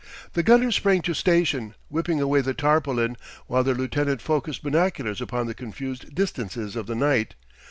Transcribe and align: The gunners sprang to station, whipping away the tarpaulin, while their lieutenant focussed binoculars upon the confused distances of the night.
The 0.33 0.41
gunners 0.41 0.75
sprang 0.75 1.03
to 1.03 1.13
station, 1.13 1.75
whipping 1.89 2.19
away 2.19 2.41
the 2.41 2.55
tarpaulin, 2.55 3.17
while 3.45 3.63
their 3.63 3.75
lieutenant 3.75 4.19
focussed 4.19 4.63
binoculars 4.63 5.21
upon 5.21 5.45
the 5.45 5.53
confused 5.53 6.15
distances 6.15 6.75
of 6.75 6.87
the 6.87 6.95
night. 6.95 7.35